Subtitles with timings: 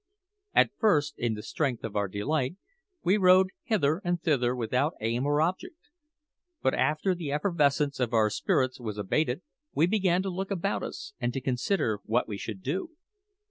[0.55, 2.55] At first, in the strength of our delight,
[3.03, 5.77] we rowed hither and thither without aim or object.
[6.63, 9.43] But after the effervescence of our spirits was abated,
[9.75, 12.95] we began to look about us and to consider what we should do.